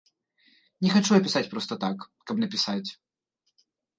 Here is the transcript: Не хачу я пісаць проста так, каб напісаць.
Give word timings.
Не 0.85 0.89
хачу 0.93 1.11
я 1.17 1.19
пісаць 1.27 1.51
проста 1.51 1.77
так, 1.85 1.97
каб 2.31 2.35
напісаць. 2.47 2.89